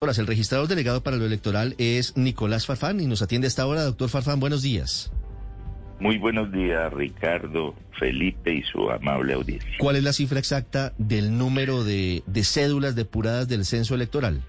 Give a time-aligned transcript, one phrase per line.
[0.00, 3.82] El registrador delegado para lo electoral es Nicolás Farfán y nos atiende a esta hora.
[3.82, 5.10] Doctor Farfán, buenos días.
[5.98, 9.72] Muy buenos días, Ricardo, Felipe y su amable audiencia.
[9.80, 14.40] ¿Cuál es la cifra exacta del número de, de cédulas depuradas del censo electoral?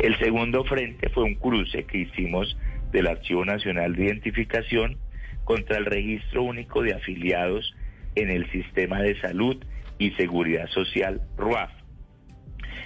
[0.01, 2.59] El segundo frente fue un cruce que hicimos
[2.91, 4.97] del Archivo Nacional de Identificación
[5.45, 7.73] contra el Registro Único de Afiliados
[8.15, 9.57] en el Sistema de Salud
[9.99, 11.71] y Seguridad Social, RUAF.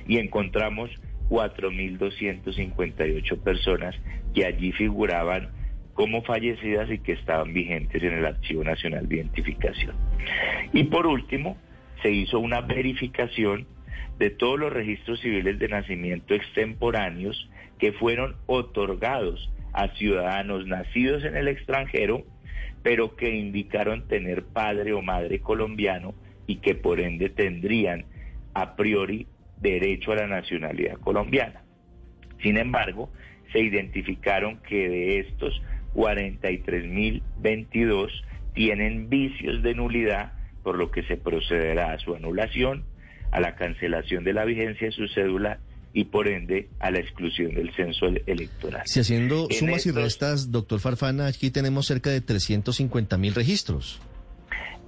[0.06, 0.90] Y encontramos
[1.28, 3.94] 4.258 personas
[4.34, 5.50] que allí figuraban
[5.94, 9.96] como fallecidas y que estaban vigentes en el Archivo Nacional de Identificación.
[10.72, 11.58] Y por último,
[12.02, 13.66] se hizo una verificación
[14.18, 21.36] de todos los registros civiles de nacimiento extemporáneos que fueron otorgados a ciudadanos nacidos en
[21.36, 22.24] el extranjero
[22.82, 26.14] pero que indicaron tener padre o madre colombiano
[26.46, 28.06] y que por ende tendrían
[28.54, 29.26] a priori
[29.60, 31.62] derecho a la nacionalidad colombiana.
[32.42, 33.10] Sin embargo,
[33.52, 35.62] se identificaron que de estos
[35.94, 38.10] 43.022
[38.54, 40.32] tienen vicios de nulidad,
[40.62, 42.84] por lo que se procederá a su anulación,
[43.30, 45.58] a la cancelación de la vigencia de su cédula
[45.98, 48.82] y por ende a la exclusión del censo electoral.
[48.84, 54.00] Si haciendo sumas y restas, doctor Farfana, aquí tenemos cerca de 350 mil registros.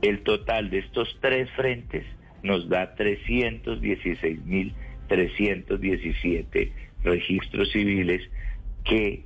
[0.02, 2.06] El total de estos tres frentes
[2.44, 4.72] nos da 316 mil
[5.08, 6.72] 317
[7.02, 8.22] registros civiles
[8.84, 9.24] que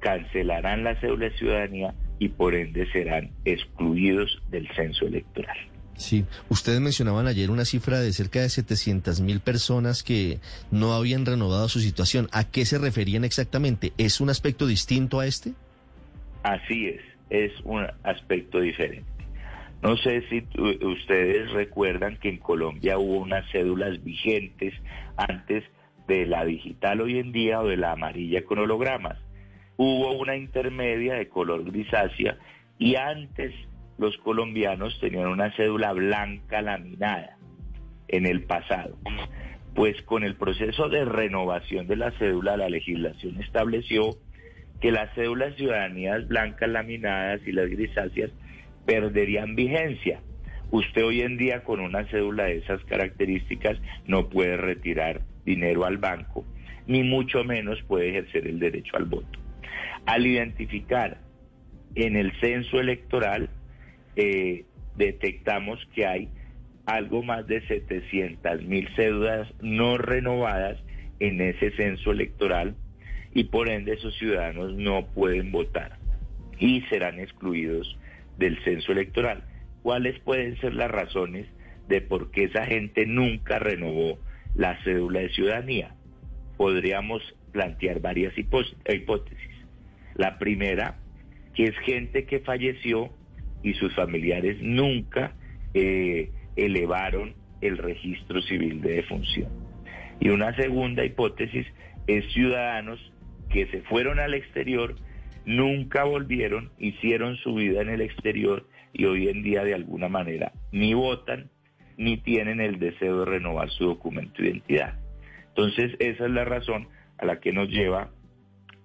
[0.00, 5.73] cancelarán la cédula de ciudadanía y por ende serán excluidos del censo electoral.
[5.96, 10.40] Sí, ustedes mencionaban ayer una cifra de cerca de 700 mil personas que
[10.70, 12.28] no habían renovado su situación.
[12.32, 13.92] ¿A qué se referían exactamente?
[13.96, 15.52] ¿Es un aspecto distinto a este?
[16.42, 17.00] Así es,
[17.30, 19.14] es un aspecto diferente.
[19.82, 20.46] No sé si
[20.82, 24.74] ustedes recuerdan que en Colombia hubo unas cédulas vigentes
[25.16, 25.62] antes
[26.08, 29.18] de la digital hoy en día o de la amarilla con hologramas.
[29.76, 32.38] Hubo una intermedia de color grisácea
[32.78, 33.54] y antes
[33.98, 37.36] los colombianos tenían una cédula blanca laminada
[38.08, 38.96] en el pasado.
[39.74, 44.10] Pues con el proceso de renovación de la cédula, la legislación estableció
[44.80, 48.30] que las cédulas ciudadanías blancas laminadas y las grisáceas
[48.86, 50.20] perderían vigencia.
[50.70, 55.98] Usted hoy en día con una cédula de esas características no puede retirar dinero al
[55.98, 56.44] banco,
[56.86, 59.38] ni mucho menos puede ejercer el derecho al voto.
[60.06, 61.18] Al identificar
[61.94, 63.48] en el censo electoral
[64.16, 64.64] eh,
[64.96, 66.28] detectamos que hay
[66.86, 70.78] algo más de 700 mil cédulas no renovadas
[71.20, 72.76] en ese censo electoral
[73.32, 75.98] y por ende esos ciudadanos no pueden votar
[76.58, 77.98] y serán excluidos
[78.38, 79.44] del censo electoral.
[79.82, 81.46] ¿Cuáles pueden ser las razones
[81.88, 84.18] de por qué esa gente nunca renovó
[84.54, 85.94] la cédula de ciudadanía?
[86.56, 87.22] Podríamos
[87.52, 89.50] plantear varias hipótesis.
[90.14, 90.98] La primera,
[91.54, 93.10] que es gente que falleció
[93.64, 95.32] y sus familiares nunca
[95.72, 99.48] eh, elevaron el registro civil de defunción.
[100.20, 101.66] Y una segunda hipótesis
[102.06, 103.00] es ciudadanos
[103.48, 104.94] que se fueron al exterior,
[105.46, 110.52] nunca volvieron, hicieron su vida en el exterior y hoy en día de alguna manera
[110.70, 111.50] ni votan
[111.96, 114.98] ni tienen el deseo de renovar su documento de identidad.
[115.48, 116.88] Entonces, esa es la razón
[117.18, 118.10] a la que nos lleva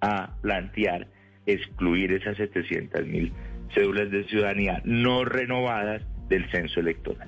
[0.02, 1.08] a plantear
[1.46, 3.34] excluir esas 700 mil
[3.74, 7.28] cédulas de ciudadanía no renovadas del censo electoral.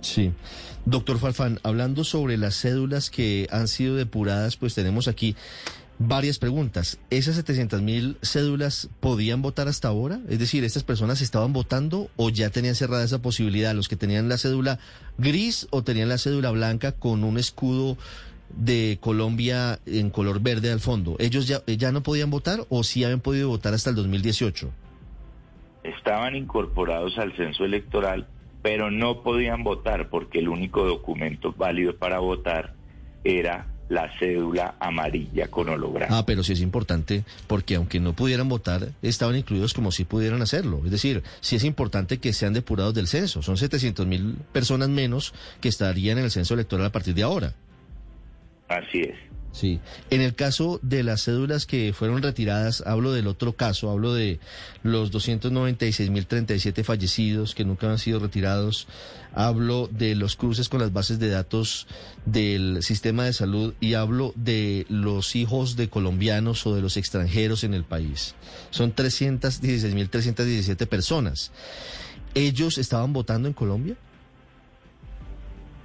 [0.00, 0.32] Sí.
[0.86, 5.34] Doctor Falfán, hablando sobre las cédulas que han sido depuradas, pues tenemos aquí
[5.98, 6.98] varias preguntas.
[7.10, 10.20] ¿Esas 700 mil cédulas podían votar hasta ahora?
[10.28, 13.74] Es decir, ¿estas personas estaban votando o ya tenían cerrada esa posibilidad?
[13.74, 14.78] ¿Los que tenían la cédula
[15.18, 17.96] gris o tenían la cédula blanca con un escudo
[18.56, 21.16] de Colombia en color verde al fondo?
[21.18, 24.70] ¿Ellos ya, ya no podían votar o sí habían podido votar hasta el 2018?
[26.04, 28.26] Estaban incorporados al censo electoral,
[28.60, 32.74] pero no podían votar porque el único documento válido para votar
[33.24, 36.18] era la cédula amarilla con holograma.
[36.18, 40.42] Ah, pero sí es importante porque aunque no pudieran votar, estaban incluidos como si pudieran
[40.42, 40.82] hacerlo.
[40.84, 43.40] Es decir, sí es importante que sean depurados del censo.
[43.40, 47.54] Son 700 mil personas menos que estarían en el censo electoral a partir de ahora.
[48.68, 49.33] Así es.
[49.54, 49.78] Sí.
[50.10, 54.40] En el caso de las cédulas que fueron retiradas, hablo del otro caso, hablo de
[54.82, 58.88] los 296.037 fallecidos que nunca han sido retirados,
[59.32, 61.86] hablo de los cruces con las bases de datos
[62.26, 67.62] del sistema de salud y hablo de los hijos de colombianos o de los extranjeros
[67.62, 68.34] en el país.
[68.70, 71.52] Son 316.317 personas.
[72.34, 73.94] ¿Ellos estaban votando en Colombia?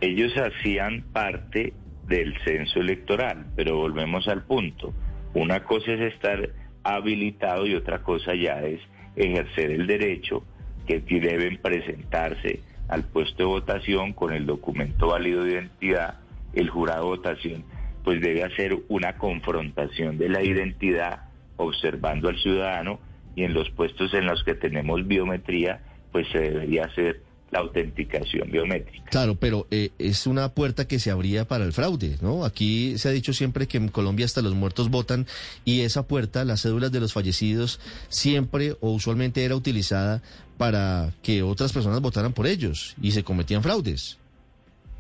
[0.02, 1.72] Ellos hacían parte
[2.10, 4.94] del censo electoral, pero volvemos al punto.
[5.34, 6.50] Una cosa es estar
[6.84, 8.82] habilitado y otra cosa ya es
[9.16, 10.44] ejercer el derecho
[10.88, 16.20] que deben presentarse al puesto de votación con el documento válido de identidad.
[16.54, 17.64] El jurado de votación
[18.04, 23.00] pues debe hacer una confrontación de la identidad observando al ciudadano
[23.36, 28.50] y en los puestos en los que tenemos biometría pues se debería hacer la autenticación
[28.52, 29.06] biométrica.
[29.10, 32.46] Claro, pero eh, es una puerta que se abría para el fraude, ¿no?
[32.46, 35.26] Aquí se ha dicho siempre que en Colombia hasta los muertos votan
[35.66, 37.80] y esa puerta, las cédulas de los fallecidos,
[38.10, 40.22] siempre o usualmente era utilizada
[40.58, 44.20] para que otras personas votaran por ellos y se cometían fraudes.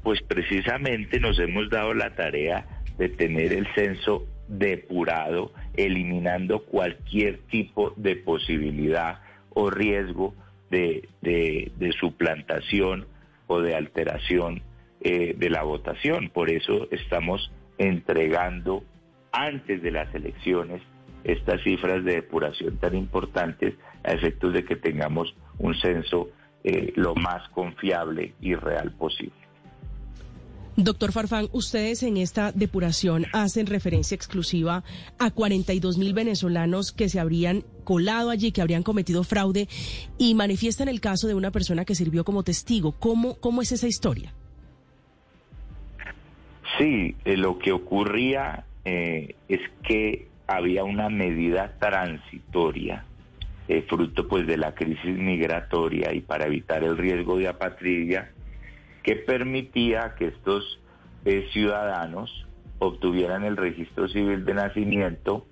[0.04, 2.66] Pues precisamente nos hemos dado la tarea
[2.98, 9.19] de tener el censo depurado, eliminando cualquier tipo de posibilidad
[9.51, 10.34] o riesgo
[10.69, 13.07] de, de, suplantación
[13.48, 14.62] o de alteración
[15.01, 16.30] eh, de la votación.
[16.30, 18.83] Por eso estamos entregando
[19.31, 20.81] antes de las elecciones
[21.24, 26.30] estas cifras de depuración tan importantes a efectos de que tengamos un censo
[26.63, 29.38] eh, lo más confiable y real posible.
[30.81, 34.86] Doctor Farfán, ustedes en esta depuración hacen referencia exclusiva
[35.20, 39.68] a 42 mil venezolanos que se habrían colado allí, que habrían cometido fraude
[40.18, 42.94] y manifiestan el caso de una persona que sirvió como testigo.
[42.94, 44.34] ¿Cómo, cómo es esa historia?
[46.78, 53.04] Sí, eh, lo que ocurría eh, es que había una medida transitoria,
[53.68, 58.32] eh, fruto pues de la crisis migratoria y para evitar el riesgo de apatridia,
[59.10, 60.80] que permitía que estos
[61.26, 62.46] eh, ciudadanos
[62.78, 65.48] obtuvieran el registro civil de nacimiento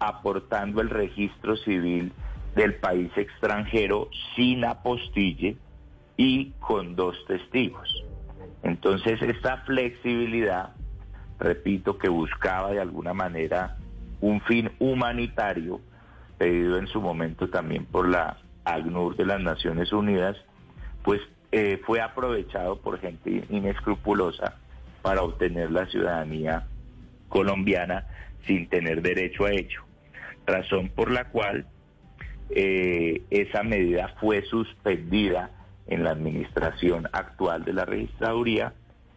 [0.00, 2.12] aportando el registro civil
[2.56, 5.56] del país extranjero sin apostille
[6.16, 7.88] y con dos testigos.
[8.64, 10.70] Entonces esta flexibilidad,
[11.38, 13.76] repito, que buscaba de alguna manera
[14.20, 15.80] un fin humanitario,
[16.38, 20.36] pedido en su momento también por la ACNUR de las Naciones Unidas,
[21.04, 21.20] pues
[21.52, 24.56] eh, fue aprovechado por gente inescrupulosa
[25.02, 26.66] para obtener la ciudadanía
[27.28, 28.06] colombiana
[28.46, 29.82] sin tener derecho a ello.
[30.46, 31.66] Razón por la cual
[32.50, 35.50] eh, esa medida fue suspendida
[35.86, 38.72] en la administración actual de la registraduría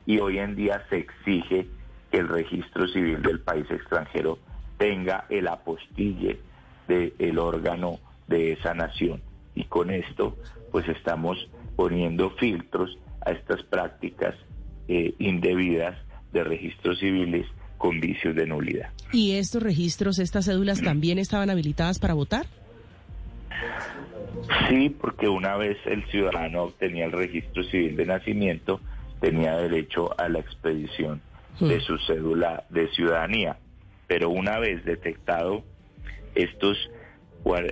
[0.06, 1.68] y hoy en día se exige
[2.12, 4.38] que el registro civil del país extranjero
[4.78, 6.40] tenga el apostille
[6.88, 9.22] del órgano de esa nación.
[9.56, 10.36] Y con esto,
[10.72, 14.36] pues estamos poniendo filtros a estas prácticas
[14.88, 15.98] eh, indebidas
[16.32, 17.46] de registros civiles
[17.78, 18.90] con vicios de nulidad.
[19.12, 22.46] ¿Y estos registros, estas cédulas también estaban habilitadas para votar?
[24.68, 28.82] Sí, porque una vez el ciudadano obtenía el registro civil de nacimiento,
[29.20, 31.22] tenía derecho a la expedición
[31.60, 31.82] de hmm.
[31.82, 33.58] su cédula de ciudadanía.
[34.08, 35.64] Pero una vez detectado
[36.36, 36.78] estos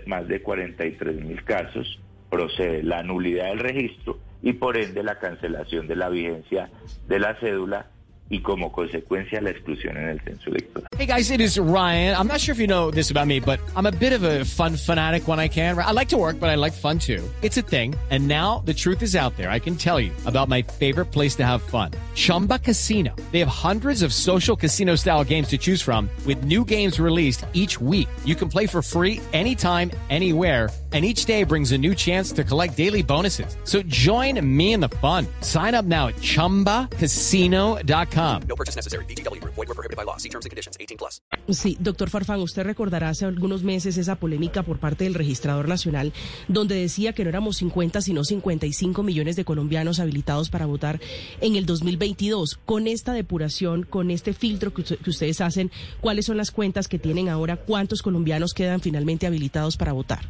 [0.05, 1.99] más de 43 mil casos,
[2.31, 6.71] procede la nulidad del registro y por ende la cancelación de la vigencia
[7.07, 7.87] de la cédula
[8.31, 10.87] y como consecuencia la exclusión en el censo electoral.
[10.97, 12.15] Hey guys, it is Ryan.
[12.15, 14.45] I'm not sure if you know this about me, but I'm a bit of a
[14.45, 15.77] fun fanatic when I can.
[15.77, 17.21] I like to work, but I like fun too.
[17.41, 17.93] It's a thing.
[18.09, 19.49] And now the truth is out there.
[19.49, 21.91] I can tell you about my favorite place to have fun.
[22.15, 23.13] Chumba Casino.
[23.31, 27.45] They have hundreds of social casino style games to choose from with new games released
[27.51, 28.07] each week.
[28.23, 32.43] You can play for free anytime, anywhere and each day brings a new chance to
[32.43, 33.55] collect daily bonuses.
[33.63, 35.25] So join me in the fun.
[35.39, 38.41] Sign up now at ChumbaCasino.com.
[38.49, 39.05] No purchase necessary.
[39.05, 39.39] BGW.
[39.45, 40.17] Void were prohibited by law.
[40.17, 40.75] See terms and conditions.
[40.77, 41.21] 18 plus.
[41.49, 46.13] Sí, doctor Farfán, usted recordará hace algunos meses esa polémica por parte del registrador nacional
[46.47, 50.99] donde decía que no éramos 50 sino 55 millones de colombianos habilitados para votar
[51.39, 52.59] en el 2022.
[52.65, 55.71] Con esta depuración, con este filtro que, que ustedes hacen,
[56.01, 57.57] ¿cuáles son las cuentas que tienen ahora?
[57.57, 60.27] ¿Cuántos colombianos quedan finalmente habilitados para votar?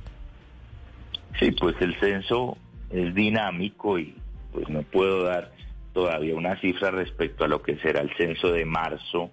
[1.42, 2.56] Sí, pues el censo
[2.92, 4.16] es dinámico y
[4.52, 5.52] pues no puedo dar
[5.92, 9.32] todavía una cifra respecto a lo que será el censo de marzo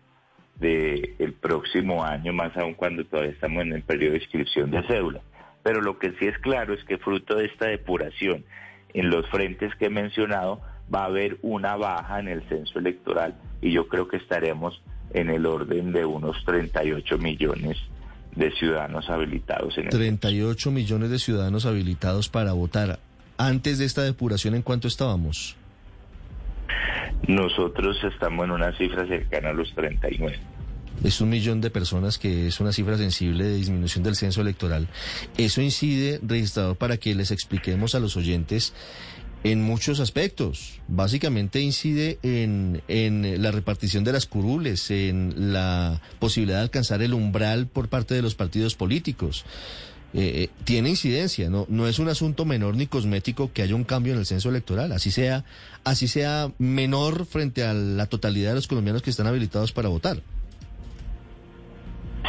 [0.58, 5.20] del próximo año, más aún cuando todavía estamos en el periodo de inscripción de cédula.
[5.62, 8.42] Pero lo que sí es claro es que fruto de esta depuración
[8.94, 10.62] en los frentes que he mencionado
[10.92, 15.28] va a haber una baja en el censo electoral y yo creo que estaremos en
[15.28, 17.76] el orden de unos 38 millones
[18.35, 19.76] de ciudadanos habilitados.
[19.78, 22.99] En 38 millones de ciudadanos habilitados para votar.
[23.37, 25.56] Antes de esta depuración, ¿en cuánto estábamos?
[27.26, 30.38] Nosotros estamos en una cifra cercana a los 39.
[31.04, 34.88] Es un millón de personas que es una cifra sensible de disminución del censo electoral.
[35.37, 38.75] Eso incide, registrador, para que les expliquemos a los oyentes
[39.45, 40.80] en muchos aspectos.
[40.88, 47.14] Básicamente incide en, en, la repartición de las curules, en la posibilidad de alcanzar el
[47.14, 49.45] umbral por parte de los partidos políticos.
[50.14, 53.85] Eh, eh, tiene incidencia, no, no es un asunto menor ni cosmético que haya un
[53.85, 55.45] cambio en el censo electoral, así sea,
[55.85, 60.23] así sea menor frente a la totalidad de los colombianos que están habilitados para votar.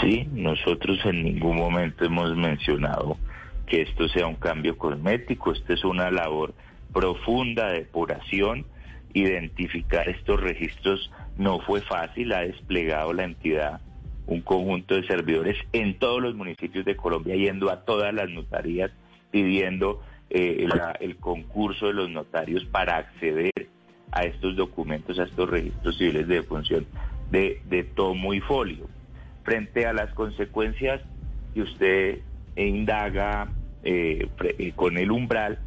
[0.01, 3.17] Sí, nosotros en ningún momento hemos mencionado
[3.65, 6.53] que esto sea un cambio cosmético, esta es una labor
[6.93, 8.65] profunda depuración,
[9.13, 13.81] identificar estos registros no fue fácil, ha desplegado la entidad
[14.29, 18.91] un conjunto de servidores en todos los municipios de Colombia, yendo a todas las notarías,
[19.31, 20.67] pidiendo eh,
[20.99, 23.51] el concurso de los notarios para acceder
[24.11, 26.85] a estos documentos, a estos registros civiles de función
[27.31, 28.87] de, de tomo y folio.
[29.43, 31.01] Frente a las consecuencias
[31.55, 32.19] que usted
[32.55, 33.49] indaga
[33.83, 35.57] eh, eh, con el umbral,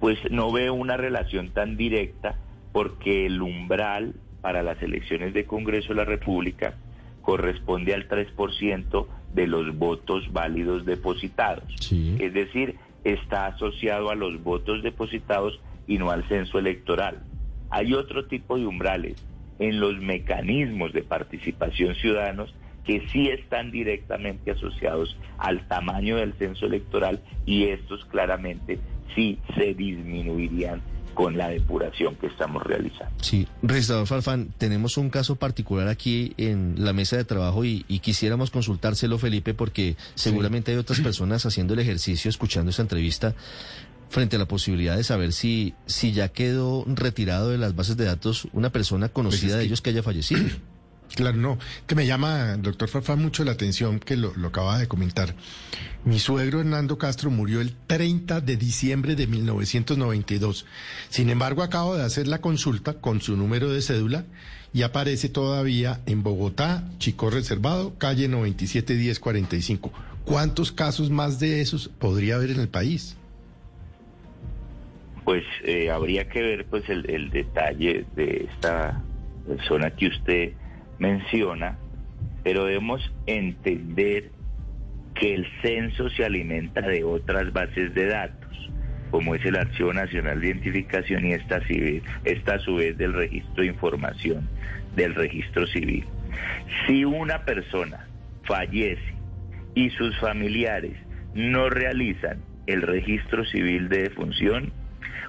[0.00, 2.38] pues no veo una relación tan directa
[2.72, 6.74] porque el umbral para las elecciones de Congreso de la República
[7.22, 11.64] corresponde al 3% de los votos válidos depositados.
[12.18, 17.22] Es decir, está asociado a los votos depositados y no al censo electoral.
[17.70, 19.16] Hay otro tipo de umbrales
[19.58, 26.64] en los mecanismos de participación ciudadanos que sí están directamente asociados al tamaño del censo
[26.64, 28.78] electoral y estos claramente
[29.14, 30.82] sí se disminuirían
[31.18, 33.12] con la depuración que estamos realizando.
[33.20, 38.52] Sí, registrador Farfán, tenemos un caso particular aquí en la mesa de trabajo y, quisiéramos
[38.52, 43.34] consultárselo, Felipe, porque seguramente hay otras personas haciendo el ejercicio, escuchando esta entrevista,
[44.08, 48.04] frente a la posibilidad de saber si, si ya quedó retirado de las bases de
[48.04, 50.48] datos una persona conocida pues de ellos que haya fallecido.
[51.14, 55.34] Claro, no, que me llama, doctor Farfán, mucho la atención que lo, acaba de comentar.
[56.04, 60.66] Mi suegro Hernando Castro murió el 30 de diciembre de 1992.
[61.08, 64.26] Sin embargo, acabo de hacer la consulta con su número de cédula
[64.72, 69.92] y aparece todavía en Bogotá, Chico Reservado, calle 971045.
[70.24, 73.16] ¿Cuántos casos más de esos podría haber en el país?
[75.24, 79.02] Pues eh, habría que ver pues el, detalle de esta
[79.46, 80.52] persona que usted
[80.98, 81.78] menciona,
[82.42, 84.30] pero debemos entender
[85.14, 88.70] que el censo se alimenta de otras bases de datos,
[89.10, 93.14] como es el Archivo Nacional de Identificación y esta, civil, esta a su vez del
[93.14, 94.48] registro de información
[94.94, 96.04] del registro civil.
[96.86, 98.06] Si una persona
[98.44, 99.14] fallece
[99.74, 100.96] y sus familiares
[101.34, 104.72] no realizan el registro civil de defunción,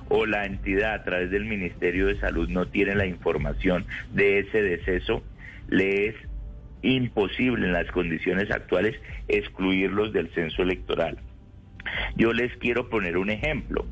[0.09, 4.61] o la entidad a través del Ministerio de Salud no tiene la información de ese
[4.61, 5.23] deceso,
[5.69, 6.15] le es
[6.81, 8.95] imposible en las condiciones actuales
[9.27, 11.17] excluirlos del censo electoral.
[12.15, 13.85] Yo les quiero poner un ejemplo.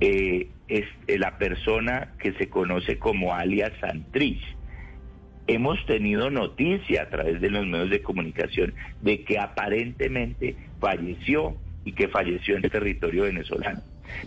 [0.00, 4.42] Eh, es eh, la persona que se conoce como alias Santrich.
[5.46, 11.92] Hemos tenido noticia a través de los medios de comunicación de que aparentemente falleció y
[11.92, 13.80] que falleció en territorio venezolano.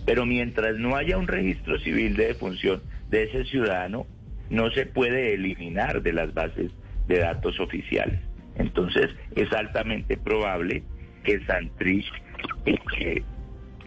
[0.05, 4.07] Pero mientras no haya un registro civil de defunción de ese ciudadano,
[4.49, 6.71] no se puede eliminar de las bases
[7.07, 8.19] de datos oficiales.
[8.55, 10.83] Entonces, es altamente probable
[11.23, 12.11] que Santrich
[12.65, 13.23] eh,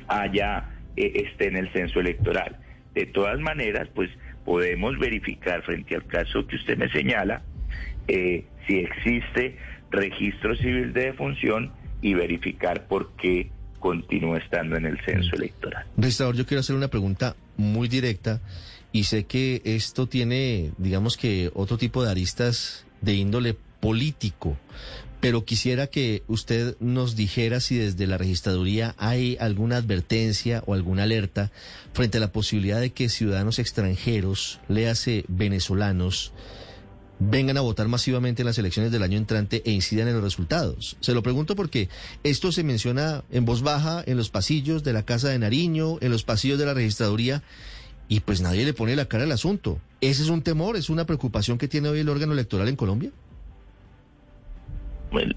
[0.08, 2.56] haya eh, esté en el censo electoral.
[2.94, 4.10] De todas maneras, pues
[4.44, 7.42] podemos verificar frente al caso que usted me señala
[8.08, 9.56] eh, si existe
[9.90, 15.84] registro civil de defunción y verificar por qué continúa estando en el censo electoral.
[15.96, 18.40] Registrador, yo quiero hacer una pregunta muy directa
[18.92, 24.56] y sé que esto tiene, digamos que, otro tipo de aristas de índole político,
[25.20, 31.04] pero quisiera que usted nos dijera si desde la registraduría hay alguna advertencia o alguna
[31.04, 31.52] alerta
[31.92, 36.32] frente a la posibilidad de que ciudadanos extranjeros, léase venezolanos,
[37.30, 40.96] vengan a votar masivamente en las elecciones del año entrante e incidan en los resultados.
[41.00, 41.88] Se lo pregunto porque
[42.24, 46.10] esto se menciona en voz baja en los pasillos de la Casa de Nariño, en
[46.10, 47.42] los pasillos de la registraduría,
[48.08, 49.78] y pues nadie le pone la cara al asunto.
[50.00, 53.10] ¿Ese es un temor, es una preocupación que tiene hoy el órgano electoral en Colombia?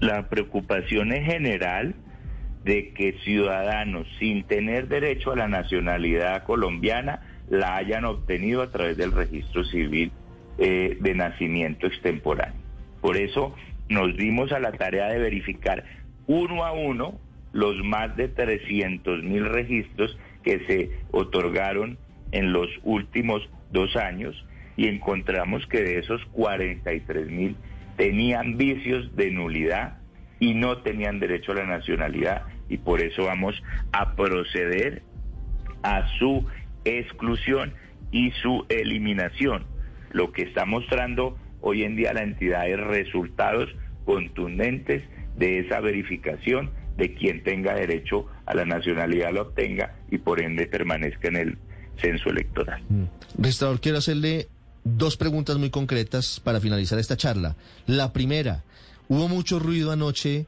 [0.00, 1.94] la preocupación es general
[2.64, 8.96] de que ciudadanos sin tener derecho a la nacionalidad colombiana la hayan obtenido a través
[8.96, 10.10] del registro civil
[10.58, 12.60] eh, de nacimiento extemporáneo.
[13.00, 13.54] Por eso
[13.88, 15.84] nos dimos a la tarea de verificar
[16.26, 17.20] uno a uno
[17.52, 21.98] los más de 300 mil registros que se otorgaron
[22.32, 24.44] en los últimos dos años
[24.76, 27.56] y encontramos que de esos 43 mil
[27.96, 29.98] tenían vicios de nulidad
[30.38, 35.02] y no tenían derecho a la nacionalidad y por eso vamos a proceder
[35.82, 36.46] a su
[36.84, 37.72] exclusión
[38.10, 39.64] y su eliminación.
[40.12, 45.02] Lo que está mostrando hoy en día la entidad es resultados contundentes
[45.36, 50.66] de esa verificación de quien tenga derecho a la nacionalidad lo obtenga y por ende
[50.66, 51.58] permanezca en el
[52.00, 52.82] censo electoral.
[52.88, 53.04] Mm.
[53.38, 54.48] Restaurador, quiero hacerle
[54.84, 57.56] dos preguntas muy concretas para finalizar esta charla.
[57.86, 58.62] La primera,
[59.08, 60.46] hubo mucho ruido anoche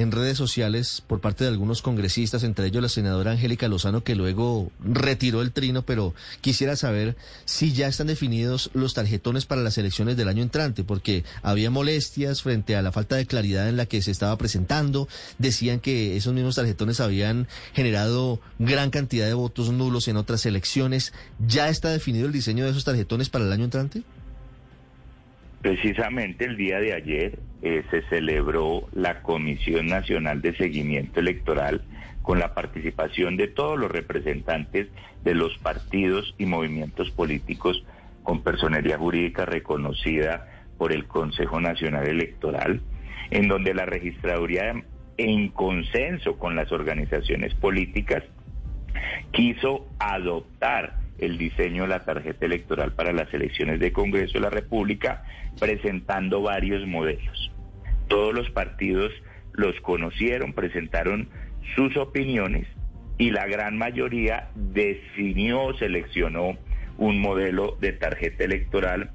[0.00, 4.14] en redes sociales por parte de algunos congresistas, entre ellos la senadora Angélica Lozano, que
[4.14, 9.76] luego retiró el trino, pero quisiera saber si ya están definidos los tarjetones para las
[9.76, 13.84] elecciones del año entrante, porque había molestias frente a la falta de claridad en la
[13.84, 15.06] que se estaba presentando.
[15.36, 21.12] Decían que esos mismos tarjetones habían generado gran cantidad de votos nulos en otras elecciones.
[21.46, 24.02] ¿Ya está definido el diseño de esos tarjetones para el año entrante?
[25.60, 31.82] Precisamente el día de ayer eh, se celebró la Comisión Nacional de Seguimiento Electoral
[32.22, 34.88] con la participación de todos los representantes
[35.22, 37.84] de los partidos y movimientos políticos
[38.22, 40.46] con personería jurídica reconocida
[40.78, 42.80] por el Consejo Nacional Electoral,
[43.30, 44.82] en donde la registraduría,
[45.18, 48.22] en consenso con las organizaciones políticas,
[49.32, 54.50] quiso adoptar el diseño de la tarjeta electoral para las elecciones de Congreso de la
[54.50, 55.24] República,
[55.58, 57.52] presentando varios modelos.
[58.08, 59.12] Todos los partidos
[59.52, 61.28] los conocieron, presentaron
[61.74, 62.66] sus opiniones
[63.18, 66.56] y la gran mayoría definió, seleccionó
[66.96, 69.10] un modelo de tarjeta electoral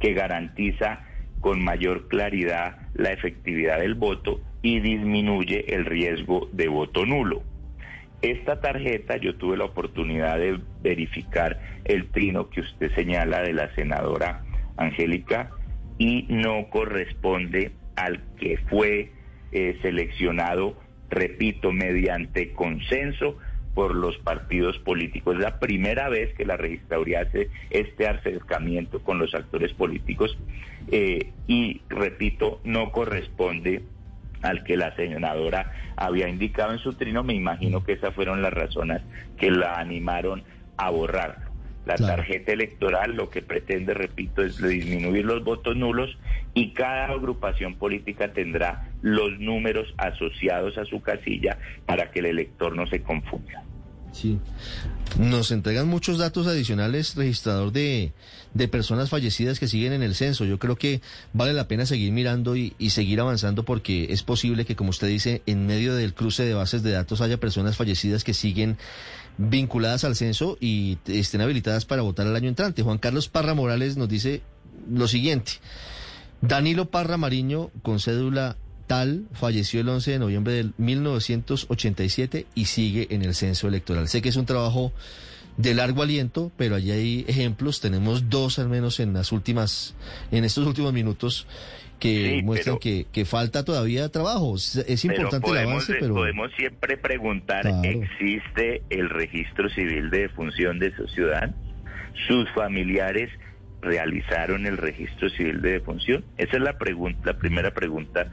[0.00, 1.06] que garantiza
[1.40, 7.42] con mayor claridad la efectividad del voto y disminuye el riesgo de voto nulo.
[8.24, 13.74] Esta tarjeta yo tuve la oportunidad de verificar el trino que usted señala de la
[13.74, 14.42] senadora
[14.78, 15.50] Angélica
[15.98, 19.12] y no corresponde al que fue
[19.52, 20.74] eh, seleccionado,
[21.10, 23.36] repito, mediante consenso
[23.74, 25.34] por los partidos políticos.
[25.34, 30.34] Es la primera vez que la registraduría hace este acercamiento con los actores políticos
[30.90, 33.82] eh, y, repito, no corresponde
[34.44, 38.52] al que la senadora había indicado en su trino, me imagino que esas fueron las
[38.52, 39.02] razones
[39.38, 40.44] que la animaron
[40.76, 41.52] a borrarlo.
[41.86, 46.16] La tarjeta electoral lo que pretende, repito, es disminuir los votos nulos
[46.54, 52.74] y cada agrupación política tendrá los números asociados a su casilla para que el elector
[52.74, 53.64] no se confunda.
[54.14, 54.38] Sí.
[55.18, 58.12] Nos entregan muchos datos adicionales, registrador, de,
[58.54, 60.44] de, personas fallecidas que siguen en el censo.
[60.44, 64.76] Yo creo que vale la pena seguir mirando y, seguir avanzando porque es posible que,
[64.76, 68.34] como usted dice, en medio del cruce de bases de datos haya personas fallecidas que
[68.34, 68.78] siguen
[69.36, 72.82] vinculadas al censo y estén habilitadas para votar el año entrante.
[72.82, 74.42] Juan Carlos Parra Morales nos dice
[74.88, 75.54] lo siguiente.
[76.40, 83.08] Danilo Parra Mariño, con cédula Tal falleció el 11 de noviembre de 1987 y sigue
[83.10, 84.08] en el censo electoral.
[84.08, 84.92] Sé que es un trabajo
[85.56, 89.94] de largo aliento, pero allí hay ejemplos, tenemos dos al menos en las últimas,
[90.32, 91.46] en estos últimos minutos
[92.00, 94.56] que muestran que, que, falta todavía trabajo.
[94.56, 96.14] Es, importante el avance, pero...
[96.14, 101.56] Podemos siempre preguntar, ¿existe el registro civil de defunción de esos ciudadanos?
[102.26, 103.30] ¿Sus familiares
[103.80, 106.24] realizaron el registro civil de defunción?
[106.36, 108.30] Esa es la pregunta, la primera pregunta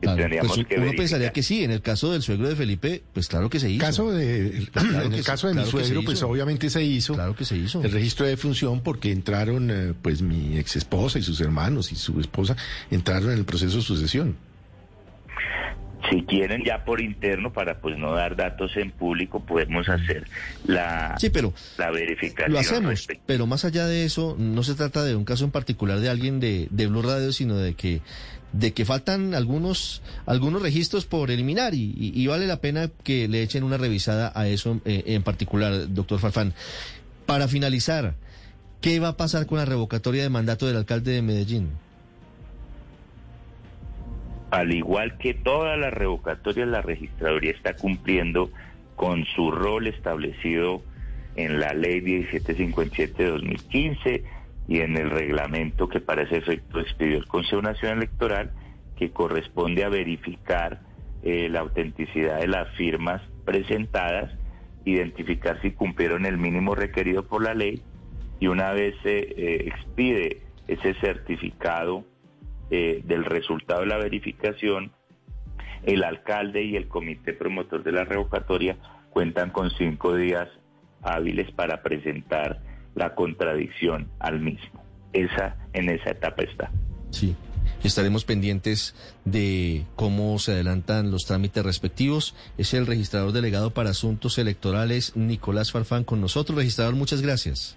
[0.00, 0.96] Claro, pues que uno verificar.
[0.96, 3.84] pensaría que sí, en el caso del suegro de Felipe, pues claro que se hizo.
[3.84, 6.28] Caso de, Claro en que el sí, caso de claro mi suegro, pues hizo.
[6.28, 7.14] obviamente se hizo.
[7.14, 7.82] Claro que se hizo.
[7.82, 11.96] El registro de defunción porque entraron, eh, pues mi ex esposa y sus hermanos y
[11.96, 12.56] su esposa
[12.90, 14.36] entraron en el proceso de sucesión.
[16.10, 20.24] Si quieren ya por interno, para pues no dar datos en público, podemos hacer
[20.64, 22.52] la, Sí, pero la verificación.
[22.52, 23.08] lo hacemos.
[23.26, 26.38] Pero más allá de eso, no se trata de un caso en particular de alguien
[26.38, 28.02] de, de Blue Radio, sino de que
[28.58, 33.62] de que faltan algunos algunos registros por eliminar y, vale la pena que le echen
[33.62, 36.54] una revisada a eso eh, en particular, doctor Farfán.
[37.26, 38.14] Para finalizar,
[38.80, 41.70] ¿qué va a pasar con la revocatoria de mandato del alcalde de Medellín?
[44.50, 48.50] al igual que todas las revocatorias, la registraduría está cumpliendo
[48.94, 50.82] con su rol establecido
[51.34, 54.24] en la ley 1757 de 2015
[54.68, 58.50] y en el reglamento que para ese efecto expidió el Consejo Nacional Electoral,
[58.96, 60.80] que corresponde a verificar
[61.22, 64.32] eh, la autenticidad de las firmas presentadas,
[64.84, 67.82] identificar si cumplieron el mínimo requerido por la ley
[68.40, 72.04] y una vez se eh, expide ese certificado
[72.70, 74.92] eh, del resultado de la verificación,
[75.84, 78.76] el alcalde y el comité promotor de la revocatoria
[79.10, 80.48] cuentan con cinco días
[81.02, 82.60] hábiles para presentar
[82.96, 84.82] la contradicción al mismo.
[85.12, 86.70] Esa en esa etapa está.
[87.10, 87.36] Sí.
[87.84, 92.34] Estaremos pendientes de cómo se adelantan los trámites respectivos.
[92.58, 96.56] Es el registrador delegado para asuntos electorales, Nicolás Farfán, con nosotros.
[96.58, 97.76] Registrador, muchas gracias.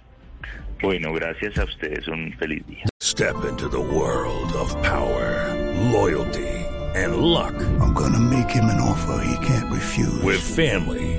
[0.81, 2.07] Bueno, gracias a ustedes.
[2.07, 2.85] Un feliz día.
[3.01, 5.53] Step into the world of power,
[5.91, 7.53] loyalty, and luck.
[7.81, 10.23] I'm gonna make him an offer he can't refuse.
[10.23, 11.18] With family,